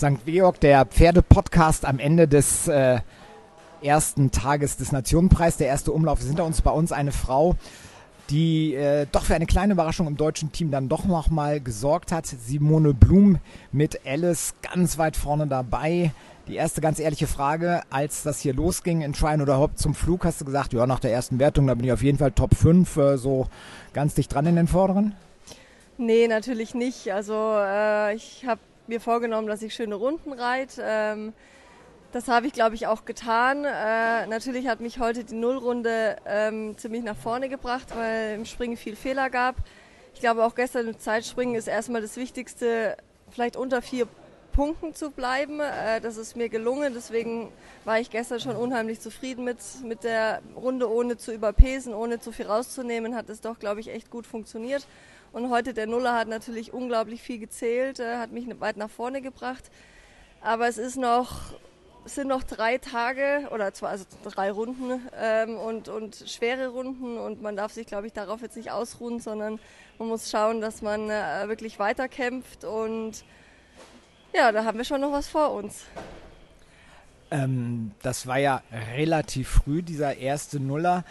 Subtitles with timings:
[0.00, 0.24] St.
[0.24, 3.00] Georg, der Pferdepodcast am Ende des äh,
[3.82, 6.22] ersten Tages des Nationenpreis, der erste Umlauf.
[6.22, 7.54] Sind da uns bei uns eine Frau,
[8.30, 12.24] die äh, doch für eine kleine Überraschung im deutschen Team dann doch nochmal gesorgt hat.
[12.24, 13.40] Simone Blum
[13.72, 16.12] mit Alice ganz weit vorne dabei.
[16.48, 20.24] Die erste ganz ehrliche Frage, als das hier losging in Trine oder Haupt zum Flug,
[20.24, 22.54] hast du gesagt, ja, nach der ersten Wertung, da bin ich auf jeden Fall Top
[22.54, 23.48] 5, äh, so
[23.92, 25.14] ganz dicht dran in den Vorderen?
[25.98, 27.12] Nee, natürlich nicht.
[27.12, 28.60] Also äh, ich habe
[28.90, 30.82] mir vorgenommen, dass ich schöne Runden reite.
[30.84, 31.32] Ähm,
[32.12, 33.64] das habe ich, glaube ich, auch getan.
[33.64, 38.76] Äh, natürlich hat mich heute die Nullrunde ähm, ziemlich nach vorne gebracht, weil im Springen
[38.76, 39.56] viel Fehler gab.
[40.12, 42.96] Ich glaube, auch gestern im Zeitspringen ist erstmal das Wichtigste,
[43.30, 44.08] vielleicht unter vier
[44.52, 45.60] Punkten zu bleiben.
[45.60, 46.92] Äh, das ist mir gelungen.
[46.94, 47.52] Deswegen
[47.84, 52.32] war ich gestern schon unheimlich zufrieden mit, mit der Runde, ohne zu überpesen, ohne zu
[52.32, 53.14] viel rauszunehmen.
[53.14, 54.86] Hat es doch, glaube ich, echt gut funktioniert.
[55.32, 59.22] Und heute der Nuller hat natürlich unglaublich viel gezählt, äh, hat mich weit nach vorne
[59.22, 59.70] gebracht.
[60.40, 61.54] Aber es ist noch
[62.04, 67.42] sind noch drei Tage oder zwar also drei Runden ähm, und, und schwere Runden und
[67.42, 69.58] man darf sich, glaube ich, darauf jetzt nicht ausruhen, sondern
[69.98, 73.24] man muss schauen, dass man äh, wirklich weiterkämpft und
[74.32, 75.84] ja, da haben wir schon noch was vor uns.
[77.30, 78.62] Ähm, das war ja
[78.96, 81.04] relativ früh, dieser erste Nuller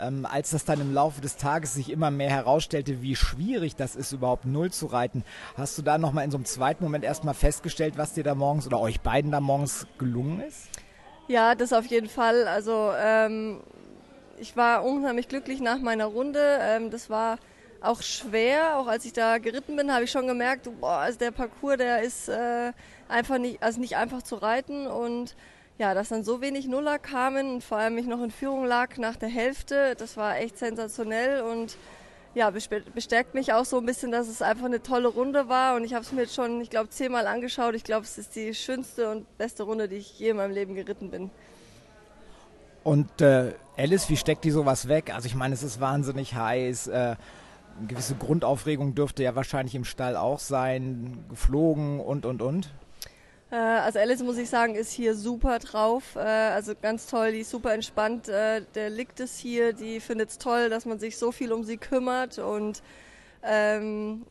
[0.00, 3.96] ähm, als das dann im Laufe des Tages sich immer mehr herausstellte, wie schwierig das
[3.96, 5.24] ist, überhaupt Null zu reiten,
[5.56, 8.66] hast du da nochmal in so einem zweiten Moment erstmal festgestellt, was dir da morgens
[8.66, 10.68] oder euch beiden da morgens gelungen ist?
[11.28, 12.48] Ja, das auf jeden Fall.
[12.48, 13.60] Also ähm,
[14.38, 16.58] ich war unheimlich glücklich nach meiner Runde.
[16.60, 17.38] Ähm, das war
[17.80, 21.30] auch schwer, auch als ich da geritten bin, habe ich schon gemerkt, boah, also der
[21.30, 22.72] Parcours, der ist äh,
[23.08, 25.34] einfach nicht, also nicht einfach zu reiten und
[25.78, 28.98] ja, dass dann so wenig Nuller kamen und vor allem ich noch in Führung lag
[28.98, 31.76] nach der Hälfte, das war echt sensationell und
[32.34, 35.84] ja, bestärkt mich auch so ein bisschen, dass es einfach eine tolle Runde war und
[35.84, 37.74] ich habe es mir jetzt schon, ich glaube, zehnmal angeschaut.
[37.74, 40.74] Ich glaube, es ist die schönste und beste Runde, die ich je in meinem Leben
[40.76, 41.30] geritten bin.
[42.84, 45.12] Und äh, Alice, wie steckt die sowas weg?
[45.12, 46.86] Also ich meine, es ist wahnsinnig heiß.
[46.86, 47.16] Äh,
[47.78, 52.70] eine gewisse Grundaufregung dürfte ja wahrscheinlich im Stall auch sein, geflogen und, und, und.
[53.50, 56.16] Äh, also Alice, muss ich sagen, ist hier super drauf.
[56.16, 58.28] Äh, also ganz toll, die ist super entspannt.
[58.28, 61.64] Äh, der liegt es hier, die findet es toll, dass man sich so viel um
[61.64, 62.82] sie kümmert und
[63.42, 64.26] ähm,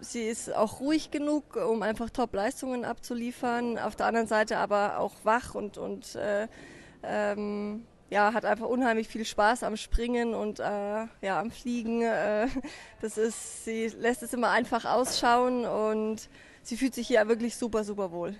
[0.00, 3.78] sie ist auch ruhig genug, um einfach Top-Leistungen abzuliefern.
[3.78, 6.48] Auf der anderen Seite aber auch wach und, und äh,
[7.02, 10.62] ähm, ja, hat einfach unheimlich viel Spaß am Springen und äh,
[11.20, 12.02] ja, am Fliegen.
[12.02, 12.48] Äh,
[13.00, 16.28] das ist, sie lässt es immer einfach ausschauen und
[16.62, 18.34] sie fühlt sich hier wirklich super, super wohl.